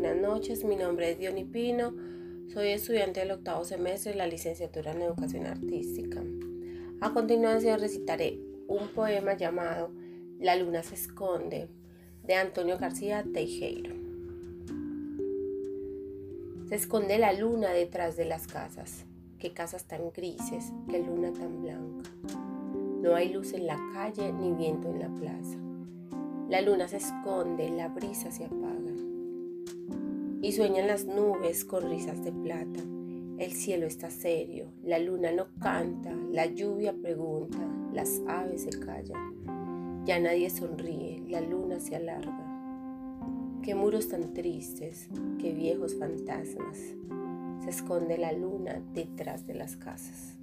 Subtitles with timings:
[0.00, 1.92] noches, mi nombre es Diony Pino,
[2.52, 6.22] soy estudiante del octavo semestre de la licenciatura en Educación Artística.
[7.00, 8.38] A continuación recitaré
[8.68, 9.90] un poema llamado
[10.38, 11.68] La luna se esconde
[12.24, 13.94] de Antonio García Teijeiro.
[16.68, 19.04] Se esconde la luna detrás de las casas,
[19.38, 22.10] qué casas tan grises, qué luna tan blanca.
[23.02, 25.58] No hay luz en la calle ni viento en la plaza.
[26.48, 29.11] La luna se esconde, la brisa se apaga.
[30.42, 32.80] Y sueñan las nubes con risas de plata.
[33.38, 37.58] El cielo está serio, la luna no canta, la lluvia pregunta,
[37.92, 40.02] las aves se callan.
[40.04, 42.44] Ya nadie sonríe, la luna se alarga.
[43.62, 46.76] Qué muros tan tristes, qué viejos fantasmas.
[47.62, 50.41] Se esconde la luna detrás de las casas.